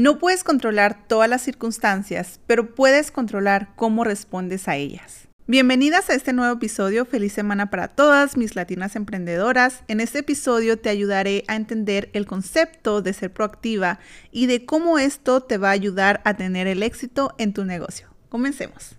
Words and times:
No 0.00 0.18
puedes 0.18 0.44
controlar 0.44 1.06
todas 1.08 1.28
las 1.28 1.42
circunstancias, 1.42 2.40
pero 2.46 2.74
puedes 2.74 3.10
controlar 3.10 3.74
cómo 3.76 4.02
respondes 4.02 4.66
a 4.66 4.76
ellas. 4.76 5.28
Bienvenidas 5.46 6.08
a 6.08 6.14
este 6.14 6.32
nuevo 6.32 6.54
episodio. 6.54 7.04
Feliz 7.04 7.34
semana 7.34 7.68
para 7.68 7.88
todas 7.88 8.38
mis 8.38 8.56
latinas 8.56 8.96
emprendedoras. 8.96 9.82
En 9.88 10.00
este 10.00 10.20
episodio 10.20 10.78
te 10.78 10.88
ayudaré 10.88 11.44
a 11.48 11.56
entender 11.56 12.08
el 12.14 12.24
concepto 12.24 13.02
de 13.02 13.12
ser 13.12 13.30
proactiva 13.30 13.98
y 14.32 14.46
de 14.46 14.64
cómo 14.64 14.98
esto 14.98 15.42
te 15.42 15.58
va 15.58 15.68
a 15.68 15.72
ayudar 15.72 16.22
a 16.24 16.32
tener 16.32 16.66
el 16.66 16.82
éxito 16.82 17.34
en 17.36 17.52
tu 17.52 17.66
negocio. 17.66 18.08
Comencemos. 18.30 18.96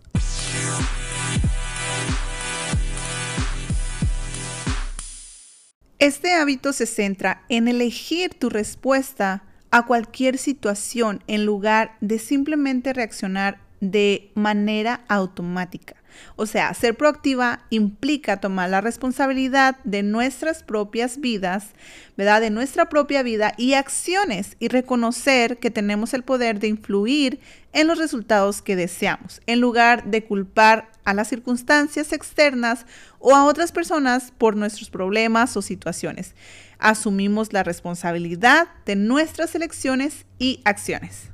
Este 5.98 6.34
hábito 6.34 6.74
se 6.74 6.86
centra 6.86 7.44
en 7.50 7.68
elegir 7.68 8.36
tu 8.36 8.52
respuesta 8.52 9.46
a 9.72 9.86
cualquier 9.86 10.38
situación 10.38 11.24
en 11.28 11.46
lugar 11.46 11.96
de 12.02 12.20
simplemente 12.20 12.94
reaccionar 12.94 13.60
de 13.82 14.32
manera 14.36 15.02
automática. 15.10 15.96
O 16.36 16.46
sea, 16.46 16.74
ser 16.74 16.96
proactiva 16.96 17.66
implica 17.70 18.40
tomar 18.40 18.70
la 18.70 18.82
responsabilidad 18.82 19.78
de 19.84 20.04
nuestras 20.04 20.64
propias 20.64 21.20
vidas, 21.20 21.70
¿verdad? 22.18 22.42
De 22.42 22.50
nuestra 22.50 22.90
propia 22.90 23.24
vida 23.24 23.54
y 23.58 23.74
acciones 23.74 24.56
y 24.60 24.68
reconocer 24.68 25.58
que 25.58 25.72
tenemos 25.72 26.14
el 26.14 26.24
poder 26.24 26.60
de 26.60 26.68
influir 26.68 27.40
en 27.74 27.88
los 27.88 27.98
resultados 27.98 28.62
que 28.62 28.76
deseamos, 28.76 29.42
en 29.48 29.60
lugar 29.62 30.06
de 30.06 30.24
culpar 30.24 30.92
a 31.04 31.14
las 31.14 31.30
circunstancias 31.30 32.14
externas 32.14 32.86
o 33.20 33.36
a 33.36 33.46
otras 33.46 33.72
personas 33.72 34.32
por 34.38 34.56
nuestros 34.56 34.90
problemas 34.90 35.58
o 35.58 35.62
situaciones. 35.62 36.36
Asumimos 36.80 37.54
la 37.54 37.64
responsabilidad 37.64 38.68
de 38.86 38.96
nuestras 38.96 39.56
elecciones 39.56 40.26
y 40.40 40.62
acciones. 40.66 41.31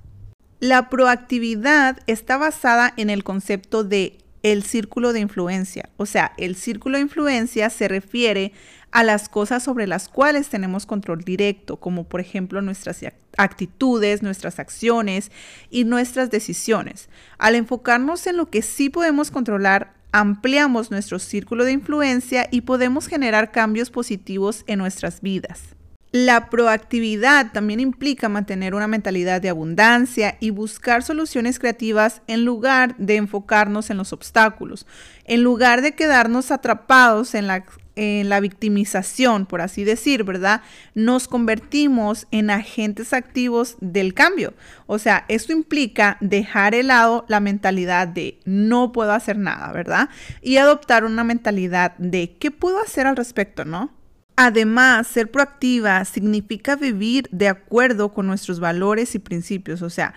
La 0.60 0.90
proactividad 0.90 2.00
está 2.08 2.38
basada 2.38 2.92
en 2.98 3.12
el 3.12 3.24
concepto 3.24 3.84
de 3.84 4.18
el 4.42 4.64
círculo 4.64 5.14
de 5.14 5.20
influencia. 5.20 5.90
O 5.98 6.08
sea, 6.08 6.34
el 6.38 6.56
círculo 6.56 6.98
de 6.98 7.04
influencia 7.04 7.70
se 7.70 7.88
refiere 7.88 8.54
a 8.92 9.04
las 9.04 9.30
cosas 9.30 9.62
sobre 9.62 9.86
las 9.86 10.10
cuales 10.10 10.50
tenemos 10.50 10.88
control 10.88 11.24
directo, 11.24 11.78
como 11.78 12.06
por 12.06 12.22
ejemplo 12.22 12.62
nuestras 12.64 13.02
actitudes, 13.38 14.24
nuestras 14.24 14.58
acciones 14.58 15.32
y 15.70 15.84
nuestras 15.84 16.32
decisiones. 16.32 17.08
Al 17.38 17.54
enfocarnos 17.54 18.26
en 18.26 18.38
lo 18.38 18.50
que 18.50 18.64
sí 18.64 18.90
podemos 18.90 19.30
controlar, 19.30 19.94
ampliamos 20.12 20.90
nuestro 20.90 21.20
círculo 21.20 21.66
de 21.66 21.74
influencia 21.74 22.48
y 22.50 22.62
podemos 22.62 23.06
generar 23.06 23.52
cambios 23.52 23.92
positivos 23.92 24.64
en 24.66 24.80
nuestras 24.80 25.22
vidas. 25.22 25.77
La 26.12 26.50
proactividad 26.50 27.52
también 27.52 27.82
implica 27.82 28.30
mantener 28.30 28.74
una 28.74 28.88
mentalidad 28.88 29.42
de 29.42 29.50
abundancia 29.50 30.38
y 30.40 30.52
buscar 30.52 31.04
soluciones 31.04 31.60
creativas 31.60 32.22
en 32.28 32.46
lugar 32.46 32.96
de 32.98 33.18
enfocarnos 33.18 33.90
en 33.90 33.98
los 33.98 34.14
obstáculos, 34.14 34.88
en 35.26 35.44
lugar 35.44 35.82
de 35.82 35.96
quedarnos 35.96 36.52
atrapados 36.52 37.36
en 37.36 37.48
la, 37.48 38.40
victimización, 38.40 39.46
por 39.46 39.60
así 39.60 39.84
decir, 39.84 40.24
¿verdad? 40.24 40.62
Nos 40.96 41.28
convertimos 41.28 42.26
en 42.32 42.52
agentes 42.52 43.12
activos 43.12 43.76
del 43.82 44.14
cambio. 44.14 44.54
O 44.86 45.00
sea, 45.00 45.26
esto 45.28 45.52
implica 45.52 46.16
dejar 46.22 46.74
de 46.74 46.84
lado 46.84 47.26
la 47.28 47.42
mentalidad 47.42 48.08
de 48.08 48.40
no 48.46 48.94
puedo 48.94 49.12
hacer 49.12 49.38
nada, 49.38 49.74
¿verdad? 49.74 50.08
Y 50.42 50.56
adoptar 50.56 51.04
una 51.04 51.26
mentalidad 51.26 51.98
de 51.98 52.38
qué 52.40 52.50
puedo 52.50 52.80
hacer 52.80 53.08
al 53.08 53.18
respecto, 53.18 53.66
¿no? 53.66 53.97
Además, 54.40 55.08
ser 55.08 55.32
proactiva 55.32 56.06
significa 56.06 56.76
vivir 56.76 57.28
de 57.32 57.48
acuerdo 57.48 58.14
con 58.14 58.28
nuestros 58.28 58.60
valores 58.60 59.16
y 59.16 59.20
principios, 59.20 59.82
o 59.82 59.90
sea, 59.90 60.14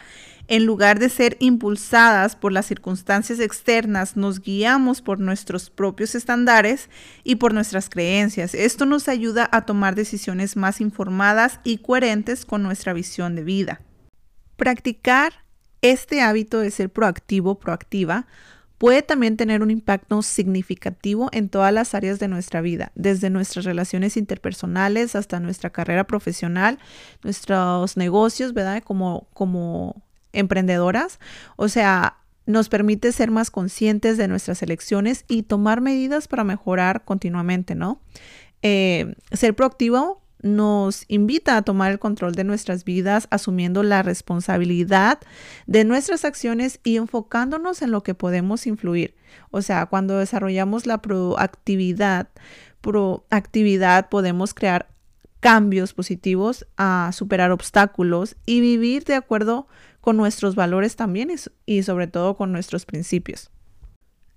en 0.47 0.67
lugar 0.67 0.99
de 0.99 1.09
ser 1.09 1.39
impulsadas 1.41 2.37
por 2.37 2.53
las 2.53 2.67
circunstancias 2.67 3.41
externas, 3.41 4.19
nos 4.19 4.41
guiamos 4.41 5.01
por 5.01 5.21
nuestros 5.21 5.71
propios 5.71 6.15
estándares 6.15 6.91
y 7.25 7.37
por 7.37 7.55
nuestras 7.55 7.89
creencias. 7.89 8.53
Esto 8.55 8.85
nos 8.85 9.09
ayuda 9.09 9.49
a 9.53 9.65
tomar 9.65 9.95
decisiones 9.95 10.55
más 10.55 10.83
informadas 10.83 11.61
y 11.65 11.79
coherentes 11.79 12.45
con 12.45 12.63
nuestra 12.63 12.93
visión 12.93 13.37
de 13.37 13.45
vida. 13.45 13.81
Practicar 14.57 15.33
este 15.81 16.21
hábito 16.21 16.59
de 16.59 16.71
ser 16.71 16.91
proactivo, 16.91 17.59
proactiva, 17.59 18.27
puede 18.81 19.03
también 19.03 19.37
tener 19.37 19.61
un 19.61 19.71
impacto 19.71 20.23
significativo 20.23 21.29
en 21.33 21.51
todas 21.51 21.71
las 21.71 21.95
áreas 21.95 22.19
de 22.19 22.29
nuestra 22.29 22.63
vida, 22.63 22.93
desde 22.95 23.29
nuestras 23.29 23.67
relaciones 23.67 24.17
interpersonales 24.17 25.15
hasta 25.15 25.39
nuestra 25.39 25.69
carrera 25.69 26.05
profesional, 26.05 26.79
nuestros 27.23 27.99
negocios, 27.99 28.55
¿verdad? 28.55 28.83
Como, 28.83 29.29
como 29.35 30.03
emprendedoras. 30.33 31.21
O 31.57 31.69
sea, 31.69 32.17
nos 32.47 32.71
permite 32.71 33.13
ser 33.13 33.31
más 33.31 33.51
conscientes 33.51 34.17
de 34.17 34.29
nuestras 34.29 34.63
elecciones 34.63 35.27
y 35.29 35.43
tomar 35.43 35.83
medidas 35.83 36.27
para 36.27 36.43
mejorar 36.43 37.05
continuamente, 37.05 37.75
¿no? 37.75 38.01
Eh, 38.63 39.15
ser 39.31 39.55
proactivo 39.55 40.20
nos 40.43 41.05
invita 41.09 41.57
a 41.57 41.63
tomar 41.63 41.93
el 41.93 41.99
control 41.99 42.35
de 42.35 42.45
nuestras 42.45 42.85
vidas, 42.85 43.29
asumiendo 43.31 43.83
la 43.83 44.03
responsabilidad 44.03 45.19
de 45.67 45.85
nuestras 45.85 46.25
acciones 46.25 46.81
y 46.85 46.97
enfocándonos 46.97 47.83
en 47.83 47.91
lo 47.91 48.03
que 48.03 48.15
podemos 48.15 48.67
influir. 48.67 49.15
O 49.51 49.63
sea, 49.63 49.87
cuando 49.87 50.19
desarrollamos 50.19 50.87
la 50.87 50.99
proactividad, 50.99 52.29
proactividad 52.81 54.09
podemos 54.09 54.55
crear 54.55 54.89
cambios 55.41 55.95
positivos, 55.95 56.67
a 56.77 57.11
superar 57.13 57.51
obstáculos 57.51 58.37
y 58.47 58.61
vivir 58.61 59.05
de 59.05 59.15
acuerdo 59.15 59.69
con 60.01 60.17
nuestros 60.17 60.55
valores 60.55 60.97
también 60.97 61.31
y 61.67 61.83
sobre 61.83 62.07
todo 62.07 62.37
con 62.37 62.53
nuestros 62.53 62.87
principios. 62.87 63.51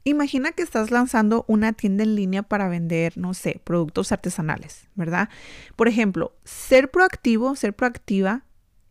Imagina 0.06 0.52
que 0.52 0.64
estás 0.64 0.91
lanzando 0.91 1.46
una 1.47 1.72
tienda 1.72 2.03
en 2.03 2.16
línea 2.16 2.44
para 2.44 2.68
vender, 2.68 3.18
no 3.18 3.34
sé, 3.34 3.62
productos 3.64 4.12
artesanales, 4.12 4.90
¿verdad? 4.96 5.30
Por 5.78 5.88
ejemplo, 5.88 6.36
ser 6.44 6.91
proactivo, 6.91 7.56
ser 7.56 7.74
proactiva 7.74 8.44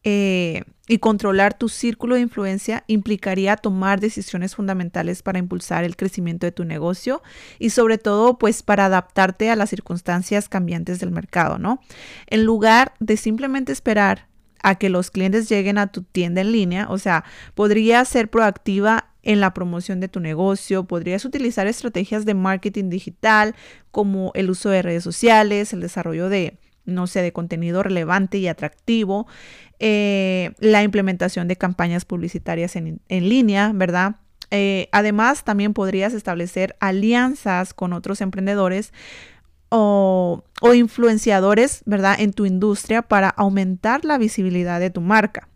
eh, 0.04 0.64
y 0.88 0.98
controlar 0.98 1.56
tu 1.56 1.68
círculo 1.68 2.16
de 2.16 2.22
influencia 2.22 2.82
implicaría 2.86 3.56
tomar 3.56 4.00
decisiones 4.00 4.56
fundamentales 4.56 5.22
para 5.22 5.38
impulsar 5.38 5.84
el 5.84 5.96
crecimiento 5.96 6.46
de 6.46 6.52
tu 6.52 6.64
negocio 6.64 7.22
y 7.58 7.70
sobre 7.70 7.98
todo 7.98 8.36
pues 8.36 8.62
para 8.62 8.86
adaptarte 8.86 9.50
a 9.50 9.56
las 9.56 9.70
circunstancias 9.70 10.48
cambiantes 10.48 10.98
del 10.98 11.12
mercado, 11.12 11.58
¿no? 11.58 11.80
En 12.26 12.44
lugar 12.44 12.94
de 13.00 13.16
simplemente 13.16 13.70
esperar 13.70 14.28
a 14.62 14.76
que 14.76 14.88
los 14.88 15.10
clientes 15.10 15.48
lleguen 15.48 15.78
a 15.78 15.88
tu 15.88 16.02
tienda 16.02 16.40
en 16.40 16.52
línea, 16.52 16.86
o 16.88 16.98
sea, 16.98 17.24
podría 17.54 18.04
ser 18.04 18.30
proactiva 18.30 19.11
en 19.22 19.40
la 19.40 19.54
promoción 19.54 20.00
de 20.00 20.08
tu 20.08 20.20
negocio, 20.20 20.84
podrías 20.84 21.24
utilizar 21.24 21.66
estrategias 21.66 22.24
de 22.24 22.34
marketing 22.34 22.88
digital 22.88 23.54
como 23.90 24.32
el 24.34 24.50
uso 24.50 24.70
de 24.70 24.82
redes 24.82 25.04
sociales, 25.04 25.72
el 25.72 25.80
desarrollo 25.80 26.28
de, 26.28 26.58
no 26.84 27.06
sé, 27.06 27.22
de 27.22 27.32
contenido 27.32 27.82
relevante 27.82 28.38
y 28.38 28.48
atractivo, 28.48 29.26
eh, 29.78 30.52
la 30.58 30.82
implementación 30.82 31.48
de 31.48 31.56
campañas 31.56 32.04
publicitarias 32.04 32.76
en, 32.76 33.00
línea, 33.08 33.72
¿verdad? 33.74 34.16
Eh, 34.50 34.88
además, 34.92 35.44
también 35.44 35.72
podrías 35.72 36.12
establecer 36.14 36.76
alianzas 36.80 37.74
con 37.74 37.92
otros 37.92 38.20
emprendedores 38.20 38.92
o, 39.70 40.44
o, 40.60 40.74
influenciadores, 40.74 41.82
¿verdad?, 41.86 42.20
en 42.20 42.32
tu 42.32 42.44
industria 42.44 43.02
para 43.02 43.30
aumentar 43.30 44.04
la 44.04 44.18
visibilidad 44.18 44.78
de 44.80 44.90
tu 44.90 45.00
marca. 45.00 45.48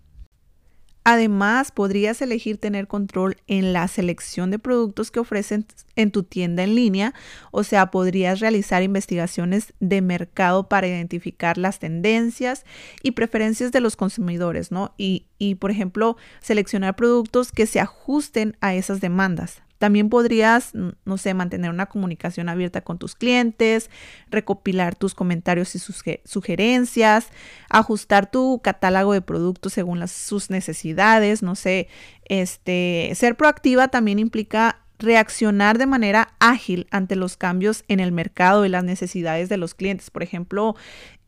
Además, 1.09 1.71
podrías 1.71 2.21
elegir 2.21 2.59
tener 2.59 2.89
control 2.89 3.37
en 3.47 3.73
la 3.73 3.87
selección 3.87 4.51
de 4.51 4.59
productos 4.59 5.13
que 5.13 5.21
ofrecen 5.21 5.65
en 5.95 6.11
tu 6.11 6.25
tienda 6.25 6.65
en 6.65 6.75
línea, 6.75 7.15
o 7.53 7.63
sea, 7.63 7.93
podrías 7.93 8.41
realizar 8.41 8.83
investigaciones 8.83 9.73
de 9.79 10.03
mercado 10.03 10.69
para 10.69 10.89
identificar 10.89 11.59
las 11.59 11.79
tendencias 11.79 12.65
y 13.05 13.13
preferencias 13.13 13.71
de 13.71 13.79
los 13.79 13.95
consumidores, 13.95 14.73
¿no? 14.73 14.95
Y, 14.99 15.27
y 15.39 15.55
por 15.55 15.71
ejemplo, 15.71 16.17
seleccionar 16.41 16.97
productos 16.97 17.53
que 17.53 17.67
se 17.67 17.79
ajusten 17.79 18.57
a 18.61 18.75
esas 18.75 19.01
demandas. 19.01 19.63
También 19.79 20.09
podrías, 20.09 20.73
no 20.75 21.19
sé, 21.19 21.35
mantener 21.35 21.71
una 21.71 21.87
comunicación 21.87 22.49
abierta 22.49 22.81
con 22.81 22.99
tus 22.99 23.15
clientes, 23.15 23.91
recopilar 24.31 24.95
tus 24.95 25.15
comentarios 25.15 25.75
y 25.75 25.79
sugerencias, 26.25 27.29
ajustar 27.69 28.31
tu 28.31 28.61
catálogo 28.63 29.13
de 29.13 29.23
productos 29.23 29.73
según 29.75 30.07
sus 30.09 30.51
necesidades, 30.51 31.43
no 31.43 31.55
sé, 31.55 31.89
este, 32.25 33.13
ser 33.15 33.37
proactiva 33.37 33.89
también 33.89 34.19
implica 34.19 34.86
reaccionar 34.99 35.79
de 35.79 35.87
manera 35.87 36.35
ágil 36.39 36.87
ante 36.91 37.17
los 37.17 37.37
cambios 37.37 37.85
en 37.89 38.01
el 38.01 38.13
mercado 38.13 38.65
y 38.65 38.69
las 38.69 38.85
necesidades 38.85 39.49
de 39.49 39.57
los 39.57 39.75
clientes. 39.75 40.11
Por 40.11 40.23
ejemplo, 40.23 40.77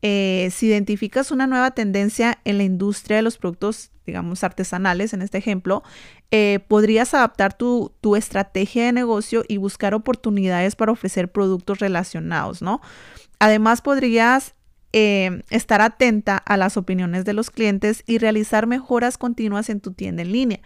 eh, 0.01 0.49
si 0.51 0.67
identificas 0.67 1.31
una 1.31 1.47
nueva 1.47 1.71
tendencia 1.71 2.39
en 2.45 2.57
la 2.57 2.63
industria 2.63 3.17
de 3.17 3.23
los 3.23 3.37
productos, 3.37 3.91
digamos, 4.05 4.43
artesanales, 4.43 5.13
en 5.13 5.21
este 5.21 5.37
ejemplo, 5.37 5.83
eh, 6.31 6.59
podrías 6.67 7.13
adaptar 7.13 7.53
tu, 7.53 7.91
tu, 8.01 8.15
estrategia 8.15 8.85
de 8.85 8.91
negocio 8.91 9.43
y 9.47 9.57
buscar 9.57 9.93
oportunidades 9.93 10.75
para 10.75 10.91
ofrecer 10.91 11.31
productos 11.31 11.79
relacionados, 11.79 12.61
¿no? 12.61 12.81
Además, 13.39 13.81
podrías 13.81 14.55
eh, 14.93 15.43
estar 15.51 15.81
atenta 15.81 16.37
a 16.37 16.57
las 16.57 16.75
opiniones 16.75 17.23
de 17.23 17.33
los 17.33 17.51
clientes 17.51 18.03
y 18.07 18.17
realizar 18.17 18.65
mejoras 18.65 19.19
continuas 19.19 19.69
en 19.69 19.81
tu 19.81 19.93
tienda 19.93 20.23
en 20.23 20.31
línea 20.31 20.61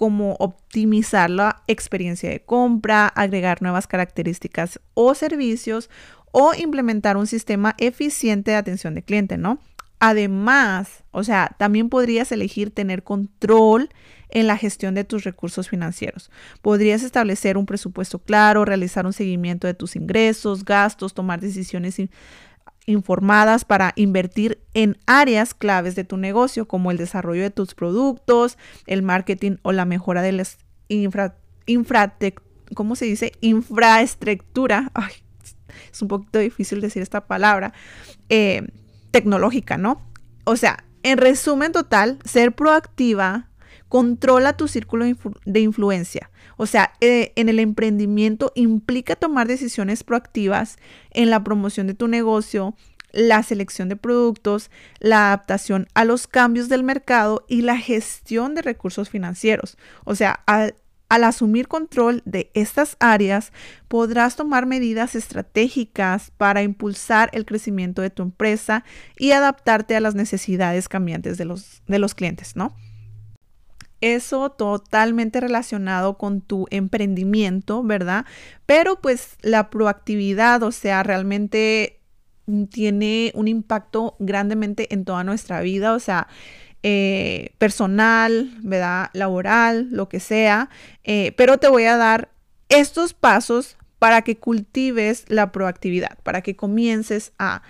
como 0.00 0.34
optimizar 0.38 1.28
la 1.28 1.62
experiencia 1.66 2.30
de 2.30 2.40
compra, 2.40 3.06
agregar 3.06 3.60
nuevas 3.60 3.86
características 3.86 4.80
o 4.94 5.14
servicios 5.14 5.90
o 6.32 6.54
implementar 6.54 7.18
un 7.18 7.26
sistema 7.26 7.74
eficiente 7.76 8.52
de 8.52 8.56
atención 8.56 8.94
de 8.94 9.02
cliente, 9.02 9.36
¿no? 9.36 9.58
Además, 9.98 11.04
o 11.10 11.22
sea, 11.22 11.54
también 11.58 11.90
podrías 11.90 12.32
elegir 12.32 12.70
tener 12.70 13.02
control 13.02 13.90
en 14.30 14.46
la 14.46 14.56
gestión 14.56 14.94
de 14.94 15.04
tus 15.04 15.24
recursos 15.24 15.68
financieros. 15.68 16.30
Podrías 16.62 17.02
establecer 17.02 17.58
un 17.58 17.66
presupuesto 17.66 18.20
claro, 18.20 18.64
realizar 18.64 19.04
un 19.04 19.12
seguimiento 19.12 19.66
de 19.66 19.74
tus 19.74 19.96
ingresos, 19.96 20.64
gastos, 20.64 21.12
tomar 21.12 21.42
decisiones 21.42 22.00
informadas 22.86 23.64
para 23.64 23.92
invertir 23.96 24.62
en 24.74 24.98
áreas 25.06 25.54
claves 25.54 25.94
de 25.94 26.04
tu 26.04 26.16
negocio, 26.16 26.66
como 26.66 26.90
el 26.90 26.96
desarrollo 26.96 27.42
de 27.42 27.50
tus 27.50 27.74
productos, 27.74 28.58
el 28.86 29.02
marketing 29.02 29.56
o 29.62 29.72
la 29.72 29.84
mejora 29.84 30.22
de 30.22 30.32
las 30.32 30.58
infra, 30.88 31.36
¿cómo 32.74 32.96
se 32.96 33.04
dice? 33.04 33.32
Infraestructura. 33.40 34.90
es 35.92 36.02
un 36.02 36.08
poquito 36.08 36.38
difícil 36.38 36.80
decir 36.80 37.02
esta 37.02 37.26
palabra. 37.26 37.72
Eh, 38.28 38.66
tecnológica, 39.10 39.76
¿no? 39.76 40.00
O 40.44 40.56
sea, 40.56 40.84
en 41.02 41.18
resumen 41.18 41.72
total, 41.72 42.18
ser 42.24 42.52
proactiva 42.52 43.49
controla 43.90 44.56
tu 44.56 44.68
círculo 44.68 45.04
de 45.44 45.60
influencia. 45.60 46.30
O 46.56 46.66
sea, 46.66 46.92
eh, 47.00 47.32
en 47.34 47.48
el 47.48 47.58
emprendimiento 47.58 48.52
implica 48.54 49.16
tomar 49.16 49.48
decisiones 49.48 50.04
proactivas 50.04 50.78
en 51.10 51.28
la 51.28 51.42
promoción 51.42 51.88
de 51.88 51.94
tu 51.94 52.06
negocio, 52.06 52.76
la 53.10 53.42
selección 53.42 53.88
de 53.88 53.96
productos, 53.96 54.70
la 55.00 55.26
adaptación 55.26 55.88
a 55.94 56.04
los 56.04 56.28
cambios 56.28 56.68
del 56.68 56.84
mercado 56.84 57.44
y 57.48 57.62
la 57.62 57.76
gestión 57.76 58.54
de 58.54 58.62
recursos 58.62 59.10
financieros. 59.10 59.76
O 60.04 60.14
sea, 60.14 60.44
al, 60.46 60.76
al 61.08 61.24
asumir 61.24 61.66
control 61.66 62.22
de 62.24 62.52
estas 62.54 62.96
áreas, 63.00 63.52
podrás 63.88 64.36
tomar 64.36 64.66
medidas 64.66 65.16
estratégicas 65.16 66.30
para 66.36 66.62
impulsar 66.62 67.28
el 67.32 67.44
crecimiento 67.44 68.02
de 68.02 68.10
tu 68.10 68.22
empresa 68.22 68.84
y 69.18 69.32
adaptarte 69.32 69.96
a 69.96 70.00
las 70.00 70.14
necesidades 70.14 70.88
cambiantes 70.88 71.38
de 71.38 71.44
los, 71.44 71.82
de 71.88 71.98
los 71.98 72.14
clientes, 72.14 72.54
¿no? 72.54 72.76
Eso 74.00 74.50
totalmente 74.50 75.40
relacionado 75.40 76.16
con 76.16 76.40
tu 76.40 76.66
emprendimiento, 76.70 77.82
¿verdad? 77.82 78.24
Pero 78.66 79.00
pues 79.00 79.36
la 79.42 79.70
proactividad, 79.70 80.62
o 80.62 80.72
sea, 80.72 81.02
realmente 81.02 82.00
tiene 82.70 83.32
un 83.34 83.48
impacto 83.48 84.16
grandemente 84.18 84.92
en 84.92 85.04
toda 85.04 85.24
nuestra 85.24 85.60
vida, 85.60 85.94
o 85.94 86.00
sea, 86.00 86.28
eh, 86.82 87.52
personal, 87.58 88.56
¿verdad? 88.62 89.10
Laboral, 89.12 89.88
lo 89.90 90.08
que 90.08 90.20
sea. 90.20 90.70
Eh, 91.04 91.32
pero 91.36 91.58
te 91.58 91.68
voy 91.68 91.84
a 91.84 91.96
dar 91.96 92.30
estos 92.68 93.12
pasos 93.14 93.76
para 93.98 94.22
que 94.22 94.38
cultives 94.38 95.24
la 95.28 95.52
proactividad, 95.52 96.18
para 96.22 96.40
que 96.40 96.56
comiences 96.56 97.32
a, 97.38 97.62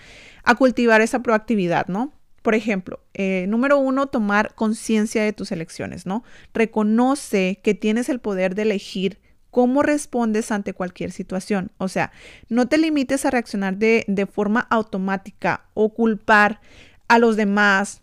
a 0.44 0.54
cultivar 0.54 1.00
esa 1.00 1.22
proactividad, 1.22 1.88
¿no? 1.88 2.12
Por 2.42 2.54
ejemplo, 2.54 3.00
eh, 3.14 3.46
número 3.48 3.78
uno, 3.78 4.06
tomar 4.06 4.54
conciencia 4.54 5.22
de 5.22 5.32
tus 5.32 5.52
elecciones, 5.52 6.06
¿no? 6.06 6.25
Reconoce 6.54 7.60
que 7.62 7.75
tienes 7.75 8.08
el 8.08 8.19
poder 8.19 8.54
de 8.54 8.62
elegir 8.62 9.19
cómo 9.50 9.82
respondes 9.82 10.50
ante 10.50 10.72
cualquier 10.72 11.12
situación. 11.12 11.70
O 11.78 11.88
sea, 11.88 12.12
no 12.48 12.69
te 12.69 12.78
limites 12.78 13.26
a 13.26 13.31
reaccionar 13.31 13.76
de, 13.76 14.04
de 14.06 14.26
forma 14.26 14.60
automática 14.70 15.64
o 15.75 15.92
culpar 15.92 16.60
a 17.08 17.19
los 17.19 17.37
demás 17.37 18.00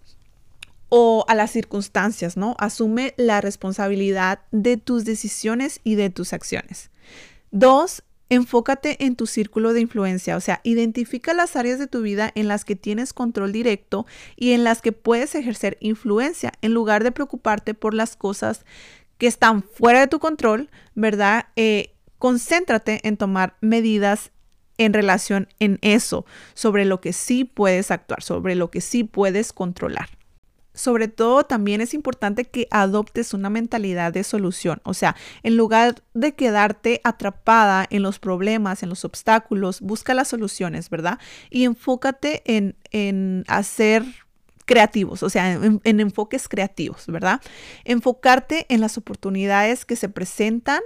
o 0.90 1.26
a 1.28 1.36
las 1.36 1.52
circunstancias, 1.52 2.38
¿no? 2.38 2.56
Asume 2.60 3.14
la 3.18 3.42
responsabilidad 3.42 4.40
de 4.52 4.78
tus 4.78 5.04
decisiones 5.04 5.80
y 5.84 5.96
de 5.96 6.10
tus 6.10 6.34
acciones. 6.34 6.92
Dos, 7.52 8.04
Enfócate 8.30 9.06
en 9.06 9.16
tu 9.16 9.26
círculo 9.26 9.74
de 9.74 9.82
influencia, 9.82 10.36
o 10.36 10.42
sea, 10.42 10.60
identifica 10.64 11.34
las 11.34 11.56
áreas 11.56 11.80
de 11.80 11.88
tu 11.88 12.02
vida 12.02 12.32
en 12.36 12.48
las 12.48 12.66
que 12.66 12.76
tienes 12.76 13.14
control 13.14 13.52
directo 13.52 14.06
y 14.36 14.52
en 14.52 14.64
las 14.64 14.82
que 14.82 14.92
puedes 14.92 15.34
ejercer 15.36 15.78
influencia, 15.80 16.52
en 16.62 16.74
lugar 16.74 17.04
de 17.04 17.12
preocuparte 17.12 17.74
por 17.74 17.94
las 17.94 18.16
cosas 18.16 18.66
que 19.18 19.28
están 19.28 19.64
fuera 19.64 20.02
de 20.02 20.08
tu 20.08 20.20
control, 20.20 20.70
¿verdad? 20.94 21.48
Eh, 21.56 21.94
concéntrate 22.18 23.00
en 23.04 23.18
tomar 23.18 23.56
medidas 23.62 24.32
en 24.78 24.94
relación 24.94 25.48
en 25.60 25.80
eso, 25.82 26.26
sobre 26.54 26.86
lo 26.86 27.02
que 27.02 27.14
sí 27.14 27.46
puedes 27.46 27.92
actuar, 27.92 28.22
sobre 28.22 28.56
lo 28.56 28.70
que 28.70 28.82
sí 28.82 29.04
puedes 29.04 29.54
controlar 29.54 30.17
sobre 30.78 31.08
todo 31.08 31.44
también 31.44 31.82
es 31.82 31.94
importante 31.94 32.46
que 32.46 32.68
adoptes 32.72 33.34
una 33.34 33.50
mentalidad 33.50 34.14
de 34.14 34.24
solución. 34.24 34.80
O 34.84 34.94
sea, 34.94 35.16
en 35.44 35.58
lugar 35.58 35.96
de 36.14 36.36
quedarte 36.36 37.02
atrapada 37.04 37.86
en 37.90 38.04
los 38.04 38.20
problemas, 38.20 38.84
en 38.84 38.90
los 38.90 39.04
obstáculos, 39.04 39.82
busca 39.82 40.14
las 40.14 40.28
soluciones, 40.28 40.90
¿verdad? 40.90 41.20
Y 41.50 41.66
enfócate 41.66 42.44
en, 42.46 42.76
en 42.92 43.44
hacer 43.48 44.06
creativos, 44.66 45.24
o 45.24 45.30
sea, 45.30 45.54
en, 45.54 45.82
en, 45.84 46.00
enfoques 46.00 46.48
creativos, 46.48 47.08
¿verdad? 47.08 47.42
Enfocarte 47.84 48.66
en 48.70 48.82
las 48.82 48.98
oportunidades 48.98 49.86
que 49.86 49.96
se 49.96 50.10
presentan 50.10 50.82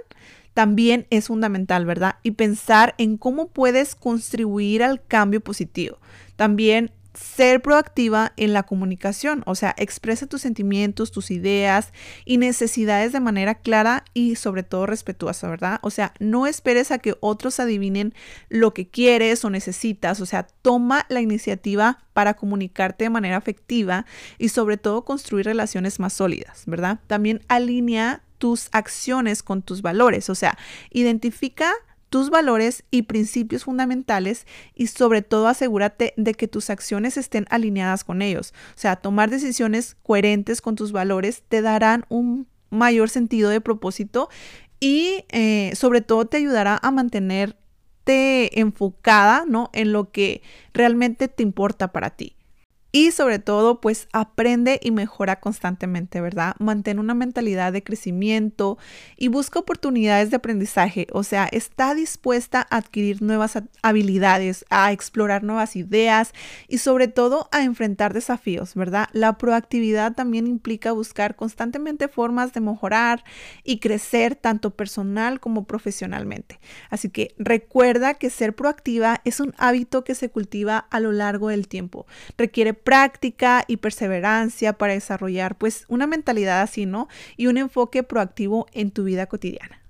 también 0.54 1.06
es 1.10 1.26
fundamental, 1.26 1.84
¿verdad? 1.84 2.16
Y 2.22 2.32
pensar 2.32 2.94
en 2.98 3.16
cómo 3.16 3.48
puedes 3.48 3.94
contribuir 3.94 4.82
al 4.82 5.04
cambio 5.04 5.40
positivo. 5.40 5.98
También 6.36 6.92
ser 7.14 7.60
proactiva 7.60 8.32
en 8.36 8.52
la 8.52 8.62
comunicación, 8.62 9.42
o 9.46 9.54
sea, 9.54 9.74
expresa 9.76 10.26
tus 10.26 10.40
sentimientos, 10.40 11.10
tus 11.10 11.30
ideas 11.30 11.92
y 12.24 12.38
necesidades 12.38 13.12
de 13.12 13.20
manera 13.20 13.56
clara 13.56 14.04
y 14.14 14.36
sobre 14.36 14.62
todo 14.62 14.86
respetuosa, 14.86 15.48
¿verdad? 15.48 15.78
O 15.82 15.90
sea, 15.90 16.14
no 16.20 16.46
esperes 16.46 16.90
a 16.90 16.98
que 16.98 17.16
otros 17.20 17.60
adivinen 17.60 18.14
lo 18.48 18.72
que 18.72 18.88
quieres 18.88 19.44
o 19.44 19.50
necesitas, 19.50 20.20
o 20.20 20.26
sea, 20.26 20.46
toma 20.62 21.04
la 21.08 21.20
iniciativa 21.20 21.98
para 22.14 22.34
comunicarte 22.34 23.04
de 23.04 23.10
manera 23.10 23.36
efectiva 23.36 24.06
y 24.38 24.48
sobre 24.48 24.76
todo 24.76 25.04
construir 25.04 25.46
relaciones 25.46 26.00
más 26.00 26.14
sólidas, 26.14 26.64
¿verdad? 26.66 27.00
También 27.06 27.42
alinea 27.48 28.22
tus 28.38 28.68
acciones 28.72 29.42
con 29.42 29.62
tus 29.62 29.82
valores, 29.82 30.28
o 30.28 30.34
sea, 30.34 30.58
identifica 30.90 31.72
tus 32.12 32.28
valores 32.28 32.84
y 32.90 33.04
principios 33.04 33.64
fundamentales 33.64 34.46
y 34.74 34.88
sobre 34.88 35.22
todo 35.22 35.48
asegúrate 35.48 36.12
de 36.18 36.34
que 36.34 36.46
tus 36.46 36.68
acciones 36.68 37.16
estén 37.16 37.46
alineadas 37.48 38.04
con 38.04 38.20
ellos. 38.20 38.52
O 38.76 38.78
sea, 38.78 38.96
tomar 38.96 39.30
decisiones 39.30 39.96
coherentes 40.02 40.60
con 40.60 40.76
tus 40.76 40.92
valores 40.92 41.42
te 41.48 41.62
darán 41.62 42.04
un 42.10 42.46
mayor 42.68 43.08
sentido 43.08 43.48
de 43.48 43.62
propósito 43.62 44.28
y 44.78 45.24
eh, 45.30 45.72
sobre 45.74 46.02
todo 46.02 46.26
te 46.26 46.36
ayudará 46.36 46.78
a 46.82 46.90
mantenerte 46.90 48.60
enfocada 48.60 49.44
¿no? 49.48 49.70
en 49.72 49.92
lo 49.92 50.10
que 50.10 50.42
realmente 50.74 51.28
te 51.28 51.42
importa 51.42 51.92
para 51.92 52.10
ti. 52.10 52.36
Y 52.94 53.10
sobre 53.12 53.38
todo, 53.38 53.80
pues 53.80 54.06
aprende 54.12 54.78
y 54.82 54.90
mejora 54.90 55.40
constantemente, 55.40 56.20
¿verdad? 56.20 56.54
Mantén 56.58 56.98
una 56.98 57.14
mentalidad 57.14 57.72
de 57.72 57.82
crecimiento 57.82 58.76
y 59.16 59.28
busca 59.28 59.60
oportunidades 59.60 60.28
de 60.28 60.36
aprendizaje. 60.36 61.06
O 61.12 61.22
sea, 61.22 61.48
está 61.50 61.94
dispuesta 61.94 62.66
a 62.68 62.76
adquirir 62.76 63.22
nuevas 63.22 63.58
habilidades, 63.80 64.66
a 64.68 64.92
explorar 64.92 65.42
nuevas 65.42 65.74
ideas 65.74 66.32
y 66.68 66.78
sobre 66.78 67.08
todo 67.08 67.48
a 67.50 67.62
enfrentar 67.62 68.12
desafíos, 68.12 68.74
¿verdad? 68.74 69.08
La 69.12 69.38
proactividad 69.38 70.12
también 70.12 70.46
implica 70.46 70.92
buscar 70.92 71.34
constantemente 71.34 72.08
formas 72.08 72.52
de 72.52 72.60
mejorar 72.60 73.24
y 73.64 73.78
crecer 73.78 74.36
tanto 74.36 74.76
personal 74.76 75.40
como 75.40 75.64
profesionalmente. 75.64 76.60
Así 76.90 77.08
que 77.08 77.34
recuerda 77.38 78.14
que 78.14 78.28
ser 78.28 78.54
proactiva 78.54 79.22
es 79.24 79.40
un 79.40 79.54
hábito 79.56 80.04
que 80.04 80.14
se 80.14 80.28
cultiva 80.28 80.76
a 80.90 81.00
lo 81.00 81.12
largo 81.12 81.48
del 81.48 81.68
tiempo. 81.68 82.06
Requiere 82.36 82.81
práctica 82.84 83.64
y 83.66 83.78
perseverancia 83.78 84.72
para 84.74 84.94
desarrollar 84.94 85.56
pues 85.56 85.84
una 85.88 86.06
mentalidad 86.06 86.62
así, 86.62 86.86
¿no? 86.86 87.08
Y 87.36 87.46
un 87.46 87.58
enfoque 87.58 88.02
proactivo 88.02 88.66
en 88.72 88.90
tu 88.90 89.04
vida 89.04 89.26
cotidiana. 89.26 89.81